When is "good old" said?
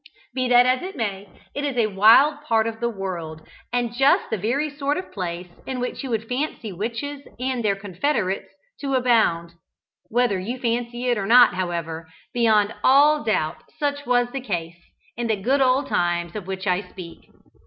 15.35-15.85